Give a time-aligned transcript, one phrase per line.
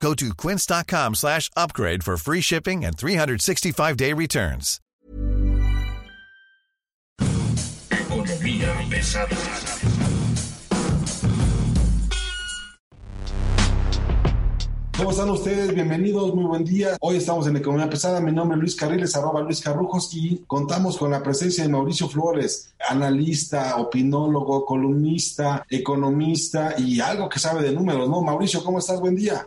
[0.00, 4.80] Go to quince.com slash upgrade for free shipping and 365-day returns.
[7.90, 9.36] Economía pesada.
[14.96, 15.74] ¿Cómo están ustedes?
[15.74, 16.96] Bienvenidos, muy buen día.
[17.00, 18.18] Hoy estamos en Economía Pesada.
[18.18, 22.08] Mi nombre es Luis Carriles, arroba Luis Carrujos, y contamos con la presencia de Mauricio
[22.08, 28.22] Flores, analista, opinólogo, columnista, economista y algo que sabe de números, ¿no?
[28.22, 28.98] Mauricio, ¿cómo estás?
[29.00, 29.46] Buen día.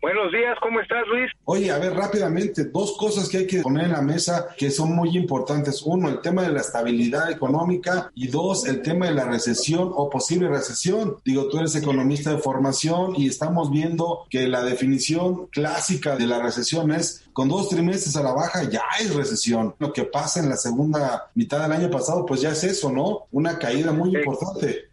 [0.00, 1.28] Buenos días, ¿cómo estás, Luis?
[1.44, 4.94] Oye, a ver, rápidamente, dos cosas que hay que poner en la mesa que son
[4.94, 5.82] muy importantes.
[5.82, 10.08] Uno, el tema de la estabilidad económica y dos, el tema de la recesión o
[10.08, 11.16] posible recesión.
[11.24, 16.40] Digo, tú eres economista de formación y estamos viendo que la definición clásica de la
[16.40, 19.74] recesión es con dos trimestres a la baja ya es recesión.
[19.80, 23.26] Lo que pasa en la segunda mitad del año pasado, pues ya es eso, ¿no?
[23.32, 24.87] Una caída muy importante.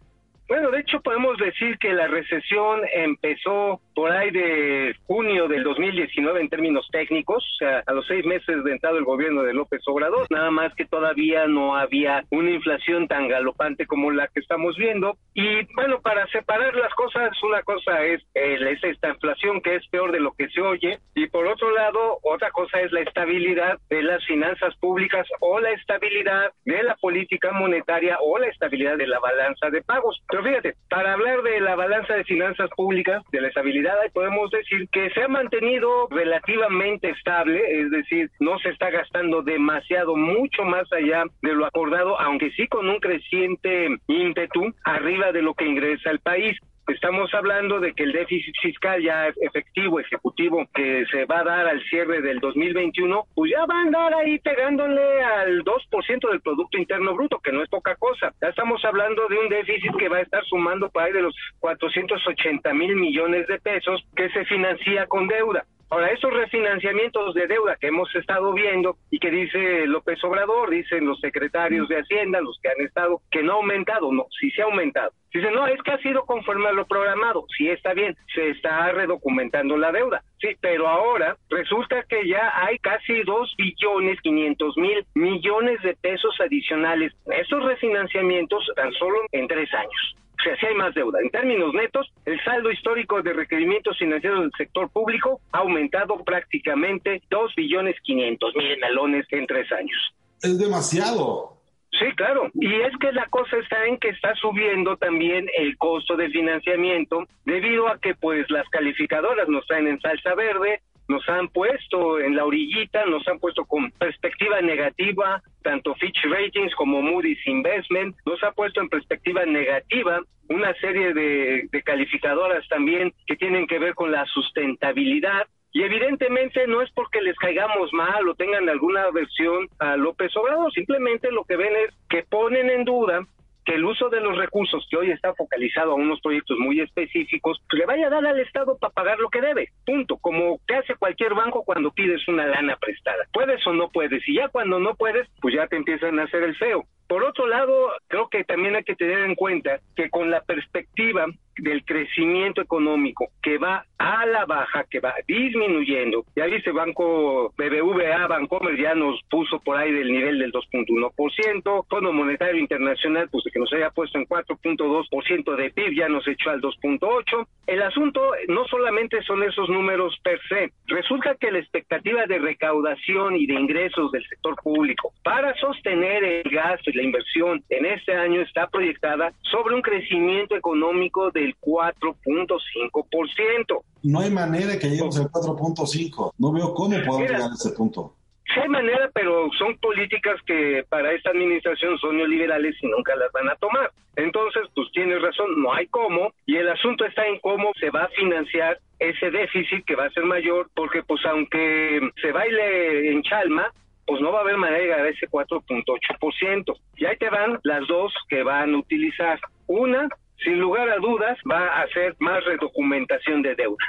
[0.48, 6.40] Bueno, de hecho podemos decir que la recesión empezó por ahí de junio del 2019
[6.40, 9.80] en términos técnicos, o sea, a los seis meses de entrado el gobierno de López
[9.86, 14.76] Obrador, nada más que todavía no había una inflación tan galopante como la que estamos
[14.76, 15.16] viendo.
[15.34, 20.12] Y bueno, para separar las cosas, una cosa es, es esta inflación que es peor
[20.12, 24.02] de lo que se oye, y por otro lado, otra cosa es la estabilidad de
[24.02, 29.18] las finanzas públicas o la estabilidad de la política monetaria o la estabilidad de la
[29.18, 30.22] balanza de pagos.
[30.36, 34.86] Pero fíjate, para hablar de la balanza de finanzas públicas, de la estabilidad, podemos decir
[34.92, 40.92] que se ha mantenido relativamente estable, es decir, no se está gastando demasiado, mucho más
[40.92, 46.10] allá de lo acordado, aunque sí con un creciente ímpetu arriba de lo que ingresa
[46.10, 51.40] el país estamos hablando de que el déficit fiscal ya efectivo, ejecutivo, que se va
[51.40, 56.30] a dar al cierre del 2021, pues ya va a andar ahí pegándole al 2%
[56.30, 58.32] del Producto Interno Bruto, que no es poca cosa.
[58.40, 61.34] Ya estamos hablando de un déficit que va a estar sumando para ahí de los
[61.60, 65.64] 480 mil millones de pesos que se financia con deuda.
[65.88, 71.06] Ahora, esos refinanciamientos de deuda que hemos estado viendo y que dice López Obrador, dicen
[71.06, 74.62] los secretarios de Hacienda, los que han estado, que no ha aumentado, no, sí se
[74.62, 75.12] ha aumentado.
[75.32, 78.90] Dicen, no, es que ha sido conforme a lo programado, sí está bien, se está
[78.90, 85.04] redocumentando la deuda, sí, pero ahora resulta que ya hay casi dos billones quinientos mil
[85.14, 87.12] millones de pesos adicionales.
[87.26, 90.16] Esos refinanciamientos tan solo en tres años.
[90.38, 91.20] O sea, si hay más deuda.
[91.20, 97.22] En términos netos, el saldo histórico de requerimientos financieros del sector público ha aumentado prácticamente
[97.30, 100.14] 2 billones 500 mil melones en tres años.
[100.42, 101.56] Es demasiado.
[101.98, 102.50] Sí, claro.
[102.54, 107.26] Y es que la cosa está en que está subiendo también el costo de financiamiento
[107.44, 112.36] debido a que pues las calificadoras nos traen en salsa verde, nos han puesto en
[112.36, 118.42] la orillita, nos han puesto con perspectiva negativa, tanto Fitch Ratings como Moody's Investment, nos
[118.42, 123.94] ha puesto en perspectiva negativa una serie de, de calificadoras también que tienen que ver
[123.94, 129.68] con la sustentabilidad, y evidentemente no es porque les caigamos mal o tengan alguna aversión
[129.78, 133.26] a López Obrador, simplemente lo que ven es que ponen en duda
[133.66, 137.60] que el uso de los recursos que hoy está focalizado a unos proyectos muy específicos,
[137.72, 140.94] le vaya a dar al Estado para pagar lo que debe, punto, como que hace
[140.94, 143.26] cualquier banco cuando pides una lana prestada.
[143.32, 146.44] Puedes o no puedes, y ya cuando no puedes, pues ya te empiezan a hacer
[146.44, 146.84] el feo.
[147.08, 151.26] Por otro lado, creo que también hay que tener en cuenta que con la perspectiva
[151.58, 158.26] del crecimiento económico que va a la baja, que va disminuyendo, ya dice Banco BBVA,
[158.26, 163.58] Bancomer ya nos puso por ahí del nivel del 2.1%, Fondo Monetario Internacional, pues que
[163.58, 167.46] nos haya puesto en 4.2% de PIB, ya nos echó al 2.8%.
[167.66, 173.36] El asunto no solamente son esos números per se, resulta que la expectativa de recaudación
[173.36, 178.14] y de ingresos del sector público para sostener el gasto y la inversión en este
[178.14, 183.82] año está proyectada sobre un crecimiento económico del 4.5%.
[184.02, 186.32] No hay manera que lleguemos al 4.5.
[186.38, 188.14] No veo cómo podemos llegar a ese punto.
[188.52, 193.32] Sí hay manera, pero son políticas que para esta administración son neoliberales y nunca las
[193.32, 193.90] van a tomar.
[194.14, 198.04] Entonces, pues tienes razón, no hay cómo, y el asunto está en cómo se va
[198.04, 203.22] a financiar ese déficit que va a ser mayor, porque pues aunque se baile en
[203.22, 203.70] Chalma,
[204.06, 206.76] pues no va a haber manera de llegar a ese 4.8%.
[206.96, 209.40] Y ahí te van las dos que van a utilizar.
[209.66, 210.08] Una,
[210.42, 213.84] sin lugar a dudas, va a hacer más redocumentación de deuda.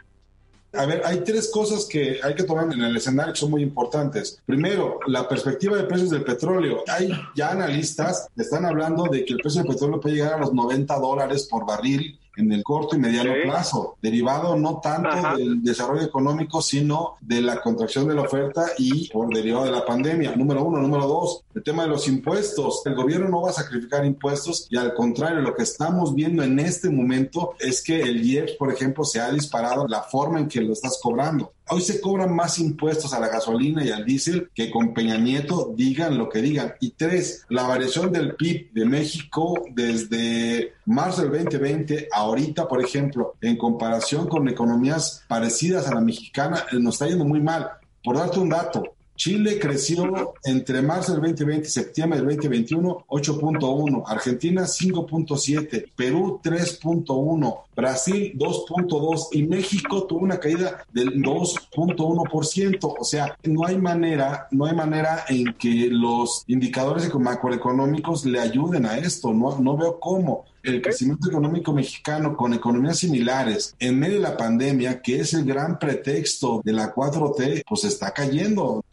[0.73, 3.63] A ver, hay tres cosas que hay que tomar en el escenario que son muy
[3.63, 4.41] importantes.
[4.45, 6.83] Primero, la perspectiva de precios del petróleo.
[6.87, 10.39] Hay ya analistas que están hablando de que el precio del petróleo puede llegar a
[10.39, 15.61] los 90 dólares por barril en el corto y mediano plazo, derivado no tanto del
[15.61, 20.35] desarrollo económico, sino de la contracción de la oferta y por derivado de la pandemia.
[20.35, 20.79] Número uno.
[20.79, 22.81] Número dos, el tema de los impuestos.
[22.85, 26.59] El gobierno no va a sacrificar impuestos y al contrario, lo que estamos viendo en
[26.59, 30.61] este momento es que el IEPS, por ejemplo, se ha disparado la forma en que
[30.61, 31.51] lo estás cobrando.
[31.69, 35.73] Hoy se cobran más impuestos a la gasolina y al diésel que con Peña Nieto
[35.75, 36.73] digan lo que digan.
[36.79, 43.35] Y tres, la variación del PIB de México desde marzo del 2020 ahorita, por ejemplo,
[43.41, 47.69] en comparación con economías parecidas a la mexicana, eh, nos está yendo muy mal.
[48.03, 48.83] Por darte un dato,
[49.17, 57.59] Chile creció entre marzo del 2020 y septiembre del 2021 8.1, Argentina 5.7, Perú 3.1,
[57.75, 62.95] Brasil 2.2 y México tuvo una caída del 2.1%.
[62.99, 68.85] O sea, no hay manera, no hay manera en que los indicadores macroeconómicos le ayuden
[68.85, 69.33] a esto.
[69.33, 70.45] No, no veo cómo.
[70.63, 75.45] El crecimiento económico mexicano con economías similares en medio de la pandemia, que es el
[75.45, 78.83] gran pretexto de la 4T, pues está cayendo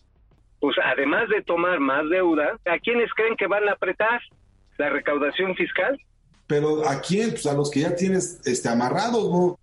[0.65, 4.19] pues además de tomar más deuda, ¿a quiénes creen que van a apretar
[4.79, 6.01] la recaudación fiscal?
[6.47, 7.33] Pero ¿a quién?
[7.33, 9.59] Pues a los que ya tienes este, amarrados, ¿no?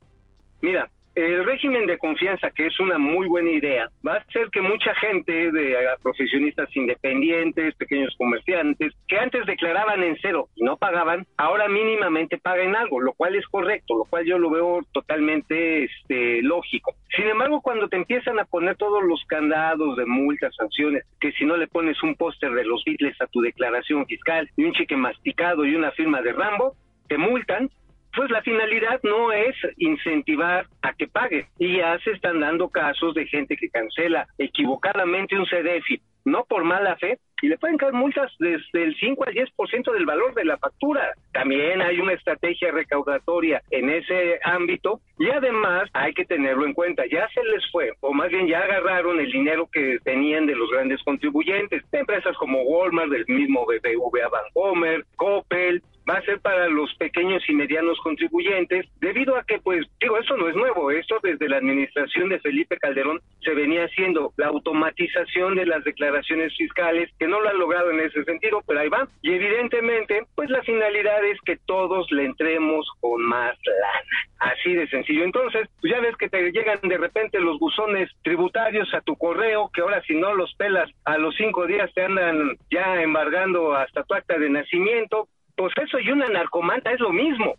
[0.62, 4.62] Mira, el régimen de confianza, que es una muy buena idea, va a hacer que
[4.62, 11.26] mucha gente de profesionistas independientes, pequeños comerciantes, que antes declaraban en cero y no pagaban,
[11.38, 16.42] ahora mínimamente paguen algo, lo cual es correcto, lo cual yo lo veo totalmente este,
[16.42, 16.96] lógico.
[17.16, 21.46] Sin embargo, cuando te empiezan a poner todos los candados de multas, sanciones, que si
[21.46, 24.96] no le pones un póster de los Beatles a tu declaración fiscal y un cheque
[24.96, 26.76] masticado y una firma de Rambo,
[27.08, 27.70] te multan,
[28.16, 31.48] pues la finalidad no es incentivar a que pague.
[31.58, 36.64] Y ya se están dando casos de gente que cancela equivocadamente un CDFI, no por
[36.64, 40.46] mala fe, y le pueden caer multas desde el 5 al 10% del valor de
[40.46, 41.14] la factura.
[41.34, 47.04] También hay una estrategia recaudatoria en ese ámbito y además hay que tenerlo en cuenta.
[47.12, 50.70] Ya se les fue, o más bien ya agarraron el dinero que tenían de los
[50.70, 56.94] grandes contribuyentes, empresas como Walmart, del mismo BBVA Bancomer, Coppel, va a ser para los
[56.96, 61.50] pequeños y medianos contribuyentes, debido a que, pues, digo, eso no es nuevo, esto desde
[61.50, 67.28] la administración de Felipe Calderón se venía haciendo la automatización de las declaraciones fiscales, que
[67.28, 69.08] no lo han logrado en ese sentido, pero ahí va.
[69.22, 74.32] Y evidentemente, pues la finalidad es que todos le entremos con más lana.
[74.54, 75.24] Así de sencillo.
[75.24, 79.70] Entonces, pues ya ves que te llegan de repente los buzones tributarios a tu correo,
[79.72, 84.04] que ahora si no los pelas a los cinco días te andan ya embargando hasta
[84.04, 87.56] tu acta de nacimiento pues eso y una narcomanta es lo mismo.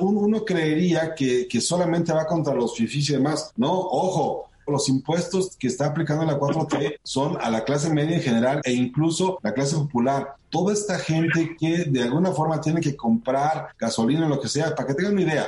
[0.00, 3.52] Uno, creería que, que, solamente va contra los fifís y demás.
[3.56, 8.22] No, ojo, los impuestos que está aplicando la 4T son a la clase media en
[8.22, 10.34] general e incluso la clase popular.
[10.48, 14.74] Toda esta gente que de alguna forma tiene que comprar gasolina o lo que sea,
[14.74, 15.46] para que tengan una idea,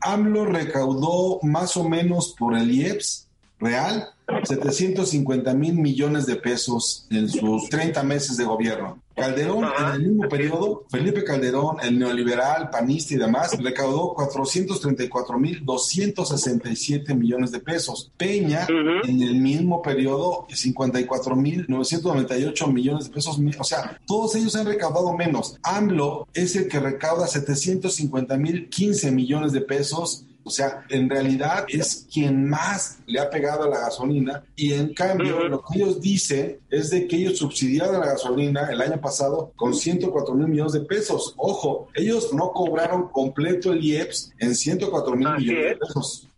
[0.00, 4.08] AMLO recaudó más o menos por el IEPS real
[4.44, 8.98] 750 mil millones de pesos en sus 30 meses de gobierno.
[9.14, 15.64] Calderón, en el mismo periodo, Felipe Calderón, el neoliberal, panista y demás, recaudó 434 mil
[15.64, 18.10] 267 millones de pesos.
[18.16, 23.38] Peña, en el mismo periodo, 54 mil 998 millones de pesos.
[23.58, 25.58] O sea, todos ellos han recaudado menos.
[25.62, 31.64] AMLO es el que recauda 750 mil 15 millones de pesos o sea, en realidad
[31.68, 36.00] es quien más le ha pegado a la gasolina y en cambio lo que ellos
[36.00, 40.74] dicen es de que ellos subsidiaron la gasolina el año pasado con 104 mil millones
[40.74, 41.34] de pesos.
[41.38, 46.28] Ojo, ellos no cobraron completo el IEPS en 104 mil millones de pesos.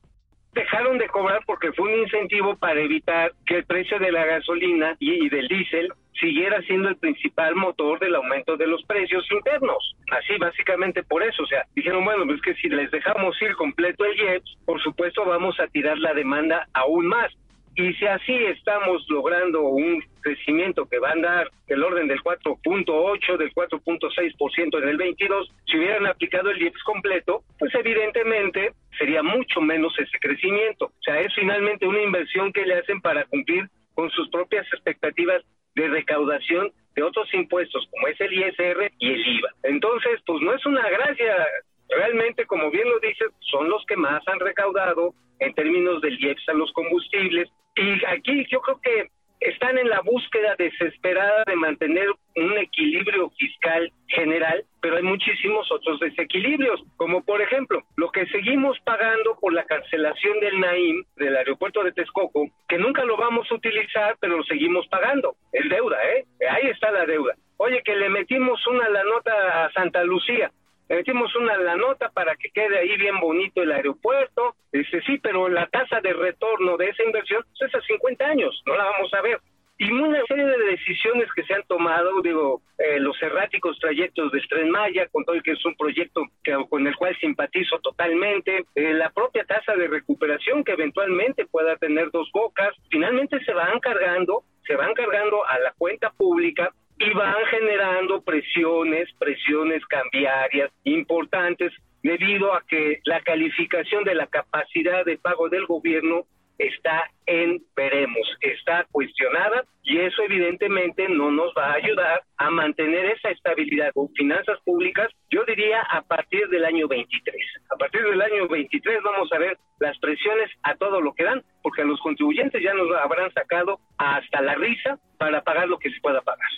[0.54, 4.96] Dejaron de cobrar porque fue un incentivo para evitar que el precio de la gasolina
[5.00, 9.94] y, del diésel siguiera siendo el principal motor del aumento de los precios internos.
[10.10, 14.04] Así básicamente por eso, o sea, dijeron, bueno, pues que si les dejamos ir completo
[14.04, 17.32] el IEPS, por supuesto vamos a tirar la demanda aún más.
[17.78, 23.36] Y si así estamos logrando un crecimiento que va a andar el orden del 4.8,
[23.36, 29.60] del 4.6% en el 22, si hubieran aplicado el IEPS completo, pues evidentemente sería mucho
[29.60, 30.86] menos ese crecimiento.
[30.86, 35.42] O sea, es finalmente una inversión que le hacen para cumplir con sus propias expectativas
[35.76, 39.50] de recaudación de otros impuestos como es el ISR y el IVA.
[39.64, 41.46] Entonces, pues no es una gracia.
[41.88, 46.48] Realmente, como bien lo dices, son los que más han recaudado en términos del IEPS
[46.48, 47.48] a los combustibles.
[47.76, 49.10] Y aquí yo creo que
[49.48, 56.00] están en la búsqueda desesperada de mantener un equilibrio fiscal general, pero hay muchísimos otros
[56.00, 61.82] desequilibrios, como por ejemplo lo que seguimos pagando por la cancelación del Naim del aeropuerto
[61.82, 65.36] de Texcoco, que nunca lo vamos a utilizar, pero lo seguimos pagando.
[65.52, 66.24] Es deuda, ¿eh?
[66.50, 67.34] Ahí está la deuda.
[67.58, 70.50] Oye, que le metimos una la nota a Santa Lucía,
[70.88, 74.54] le metimos una la nota para que quede ahí bien bonito el aeropuerto.
[74.72, 78.62] Dice, sí, pero la tasa de retorno de esa inversión pues, es a 50 años,
[78.66, 79.40] no la vamos a ver.
[79.78, 84.48] Y una serie de decisiones que se han tomado, digo, eh, los erráticos trayectos del
[84.48, 88.64] Tren Maya, con todo el que es un proyecto que, con el cual simpatizo totalmente,
[88.74, 93.78] eh, la propia tasa de recuperación que eventualmente pueda tener dos bocas, finalmente se van
[93.80, 101.72] cargando, se van cargando a la cuenta pública y van generando presiones, presiones cambiarias importantes
[102.02, 106.24] debido a que la calificación de la capacidad de pago del gobierno
[106.58, 113.06] está en veremos, está cuestionada y eso evidentemente no nos va a ayudar a mantener
[113.06, 117.36] esa estabilidad con finanzas públicas, yo diría a partir del año 23.
[117.70, 121.42] A partir del año 23 vamos a ver las presiones a todo lo que dan,
[121.62, 126.00] porque los contribuyentes ya nos habrán sacado hasta la risa para pagar lo que se
[126.00, 126.48] pueda pagar.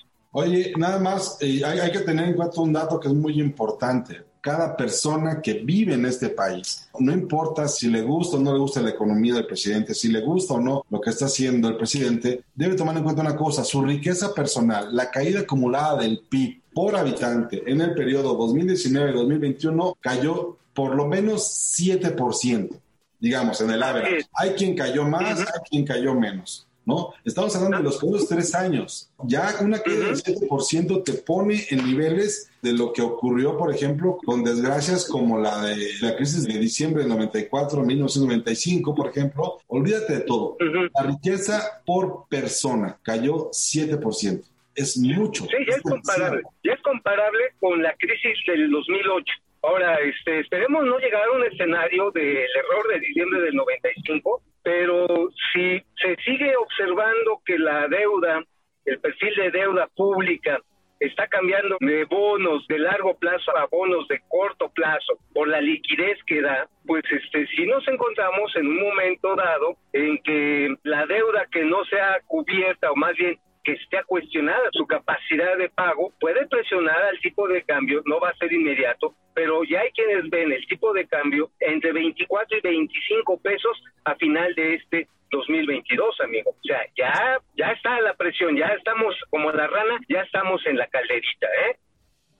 [0.40, 3.40] Oye, nada más, eh, hay, hay, que tener en cuenta un dato que es muy
[3.40, 4.22] importante.
[4.40, 8.60] Cada persona que vive en este país, no importa si le gusta o no le
[8.60, 11.76] gusta la economía del presidente, si le gusta o no lo que está haciendo el
[11.76, 16.62] presidente, debe tomar en cuenta una cosa, su riqueza personal, la caída acumulada del PIB
[16.72, 22.80] por habitante en el periodo 2019-2021 cayó por lo menos 7%,
[23.18, 24.28] digamos, en el average.
[24.34, 26.67] Hay quien cayó más, hay quien cayó menos.
[26.88, 27.12] ¿No?
[27.22, 29.12] Estamos hablando de los primeros tres años.
[29.24, 34.16] Ya una caída del 7% te pone en niveles de lo que ocurrió, por ejemplo,
[34.24, 39.58] con desgracias como la de la crisis de diciembre de 94, 1995, por ejemplo.
[39.66, 40.56] Olvídate de todo.
[40.98, 44.42] La riqueza por persona cayó 7%.
[44.74, 45.44] Es mucho.
[45.44, 46.42] Sí, ya es, comparable.
[46.64, 49.24] Ya es comparable con la crisis del 2008.
[49.60, 55.30] Ahora, este, esperemos no llegar a un escenario del error de diciembre del 95, pero
[55.50, 58.44] si se sigue observando que la deuda,
[58.84, 60.60] el perfil de deuda pública
[61.00, 66.18] está cambiando de bonos de largo plazo a bonos de corto plazo por la liquidez
[66.26, 71.46] que da, pues este si nos encontramos en un momento dado en que la deuda
[71.50, 76.46] que no sea cubierta o más bien que esté cuestionada su capacidad de pago, puede
[76.46, 80.50] presionar al tipo de cambio, no va a ser inmediato, pero ya hay quienes ven
[80.50, 86.52] el tipo de cambio entre 24 y 25 pesos a final de este 2022, amigo.
[86.52, 90.78] O sea, ya, ya está la presión, ya estamos como la rana, ya estamos en
[90.78, 91.76] la calderita, ¿eh?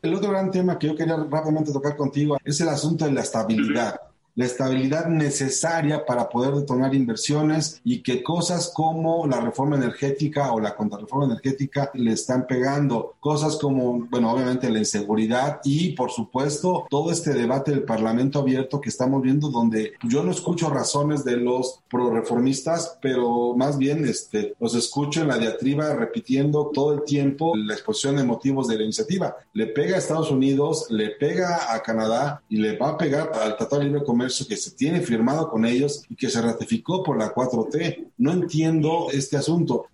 [0.00, 3.20] El otro gran tema que yo quería rápidamente tocar contigo es el asunto de la
[3.20, 3.96] estabilidad
[4.38, 10.60] la estabilidad necesaria para poder detonar inversiones y que cosas como la reforma energética o
[10.60, 13.16] la contrarreforma energética le están pegando.
[13.18, 18.80] Cosas como, bueno, obviamente la inseguridad y, por supuesto, todo este debate del Parlamento abierto
[18.80, 24.54] que estamos viendo donde yo no escucho razones de los pro-reformistas, pero más bien este,
[24.60, 28.84] los escucho en la diatriba repitiendo todo el tiempo la exposición de motivos de la
[28.84, 29.36] iniciativa.
[29.52, 33.56] Le pega a Estados Unidos, le pega a Canadá y le va a pegar al
[33.56, 37.18] Tratado de Libre Comercio que se tiene firmado con ellos y que se ratificó por
[37.18, 38.12] la 4T.
[38.18, 39.86] No entiendo este asunto.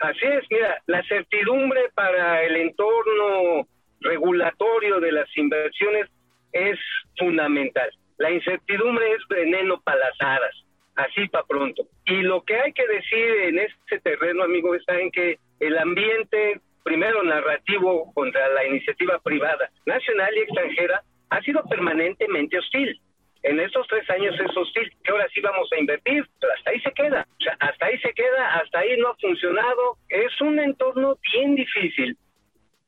[0.00, 3.66] Así es, mira, la certidumbre para el entorno
[4.00, 6.08] regulatorio de las inversiones
[6.52, 6.78] es
[7.18, 7.90] fundamental.
[8.18, 11.82] La incertidumbre es veneno para las hadas, así para pronto.
[12.04, 16.60] Y lo que hay que decir en este terreno, amigo, está en que el ambiente,
[16.84, 23.00] primero narrativo contra la iniciativa privada, nacional y extranjera, ha sido permanentemente hostil
[23.42, 26.80] en estos tres años es hostil, que ahora sí vamos a invertir, pero hasta ahí
[26.80, 30.58] se queda, o sea, hasta ahí se queda, hasta ahí no ha funcionado, es un
[30.58, 32.16] entorno bien difícil.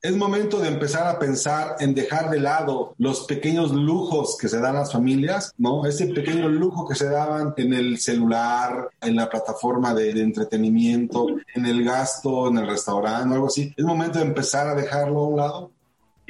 [0.03, 4.59] Es momento de empezar a pensar en dejar de lado los pequeños lujos que se
[4.59, 5.85] dan a las familias, ¿no?
[5.85, 11.27] Ese pequeño lujo que se daban en el celular, en la plataforma de, de entretenimiento,
[11.55, 13.75] en el gasto, en el restaurante algo así.
[13.77, 15.71] Es momento de empezar a dejarlo a un lado.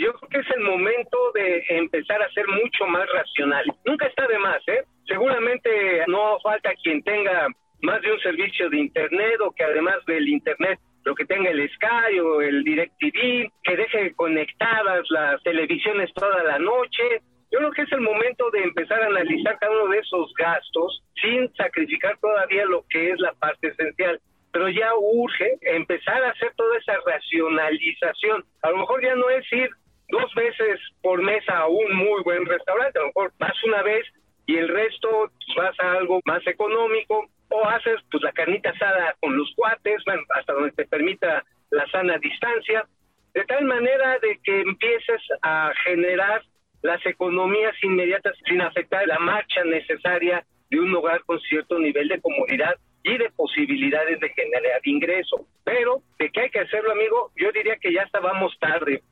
[0.00, 3.66] Yo creo que es el momento de empezar a ser mucho más racional.
[3.84, 4.82] Nunca está de más, ¿eh?
[5.06, 7.48] Seguramente no falta quien tenga
[7.82, 11.68] más de un servicio de Internet o que además del Internet lo que tenga el
[11.74, 17.20] Sky o el DirecTV, que deje conectadas las televisiones toda la noche.
[17.50, 21.02] Yo creo que es el momento de empezar a analizar cada uno de esos gastos
[21.20, 24.18] sin sacrificar todavía lo que es la parte esencial
[24.52, 28.44] pero ya urge empezar a hacer toda esa racionalización.
[28.62, 29.70] A lo mejor ya no es ir
[30.10, 34.06] dos veces por mes a un muy buen restaurante, a lo mejor vas una vez
[34.46, 39.36] y el resto vas a algo más económico, o haces pues la carnita asada con
[39.36, 42.86] los cuates, bueno, hasta donde te permita la sana distancia,
[43.34, 46.42] de tal manera de que empieces a generar
[46.82, 52.20] las economías inmediatas sin afectar la marcha necesaria de un hogar con cierto nivel de
[52.20, 55.46] comodidad y de posibilidades de generar ingreso.
[55.64, 59.02] Pero de qué hay que hacerlo, amigo, yo diría que ya estábamos tarde.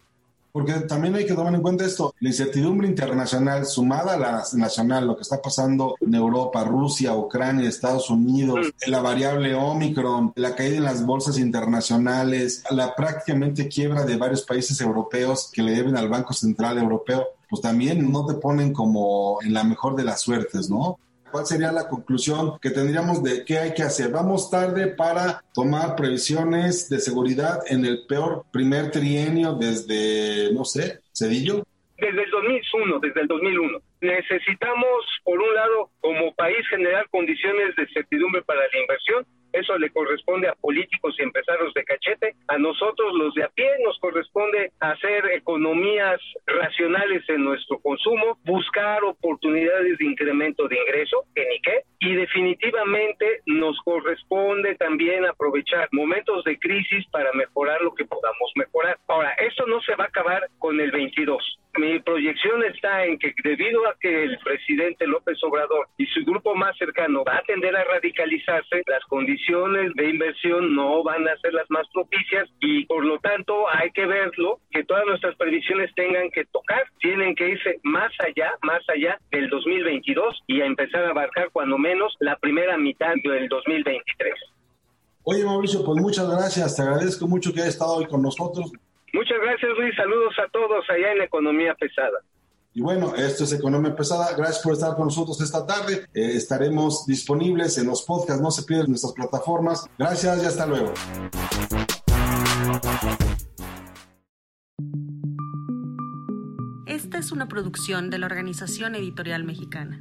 [0.53, 5.07] Porque también hay que tomar en cuenta esto, la incertidumbre internacional sumada a la nacional,
[5.07, 8.91] lo que está pasando en Europa, Rusia, Ucrania, Estados Unidos, mm.
[8.91, 14.81] la variable Omicron, la caída en las bolsas internacionales, la prácticamente quiebra de varios países
[14.81, 19.55] europeos que le deben al Banco Central Europeo, pues también no te ponen como en
[19.55, 20.99] la mejor de las suertes, ¿no?
[21.31, 24.11] ¿Cuál sería la conclusión que tendríamos de qué hay que hacer?
[24.11, 31.01] Vamos tarde para tomar previsiones de seguridad en el peor primer trienio desde, no sé,
[31.13, 31.65] Cedillo.
[31.99, 33.79] Desde el 2001, desde el 2001.
[34.01, 39.91] Necesitamos, por un lado, como país generar condiciones de certidumbre para la inversión eso le
[39.91, 42.35] corresponde a políticos y empresarios de cachete.
[42.49, 49.03] A nosotros, los de a pie, nos corresponde hacer economías racionales en nuestro consumo, buscar
[49.05, 56.45] oportunidades de incremento de ingreso, que ni qué, y definitivamente nos corresponde también aprovechar momentos
[56.45, 58.68] de crisis para mejorar lo que podamos mejorar.
[59.69, 63.95] No se va a acabar con el 22 mi proyección está en que debido a
[64.01, 68.83] que el presidente López Obrador y su grupo más cercano va a tender a radicalizarse,
[68.87, 73.69] las condiciones de inversión no van a ser las más propicias y por lo tanto
[73.73, 78.53] hay que verlo, que todas nuestras previsiones tengan que tocar, tienen que irse más allá,
[78.63, 83.49] más allá del 2022 y a empezar a abarcar cuando menos la primera mitad del
[83.49, 84.35] 2023.
[85.25, 88.73] Oye Mauricio, pues muchas gracias, te agradezco mucho que hayas estado hoy con nosotros.
[89.13, 89.95] Muchas gracias, Luis.
[89.97, 92.19] Saludos a todos allá en Economía Pesada.
[92.75, 94.37] Y bueno, esto es Economía Pesada.
[94.37, 96.07] Gracias por estar con nosotros esta tarde.
[96.15, 98.43] Eh, estaremos disponibles en los podcasts.
[98.43, 99.89] No se pierdan nuestras plataformas.
[99.99, 100.93] Gracias y hasta luego.
[106.87, 110.01] Esta es una producción de la Organización Editorial Mexicana.